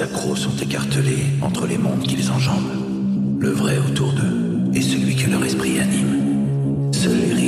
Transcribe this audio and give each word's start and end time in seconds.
accros 0.00 0.36
sont 0.36 0.56
écartelés 0.56 1.26
entre 1.42 1.66
les 1.66 1.78
mondes 1.78 2.02
qu'ils 2.02 2.30
enjambent. 2.30 3.40
Le 3.40 3.50
vrai 3.50 3.78
autour 3.78 4.12
d'eux 4.12 4.70
est 4.74 4.82
celui 4.82 5.14
que 5.14 5.30
leur 5.30 5.44
esprit 5.44 5.78
anime. 5.78 6.90
Seuls 6.92 7.34
les 7.36 7.43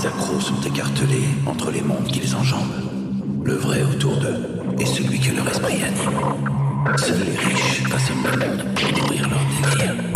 les 0.00 0.06
accros 0.06 0.40
sont 0.40 0.60
écartelés 0.62 1.28
entre 1.46 1.70
les 1.70 1.82
mondes 1.82 2.06
qu'ils 2.06 2.34
enjambent, 2.34 2.90
le 3.44 3.54
vrai 3.54 3.82
autour 3.82 4.16
d'eux 4.16 4.46
et 4.78 4.86
celui 4.86 5.18
que 5.18 5.34
leur 5.34 5.48
esprit 5.48 5.82
anime. 5.82 6.96
Seuls 6.96 7.18
les 7.18 7.36
riches 7.36 7.82
passent 7.88 8.10
au 8.10 8.14
monde 8.14 8.64
pour 8.74 9.02
nourrir 9.02 9.28
leur 9.28 9.40
désir. 9.70 10.09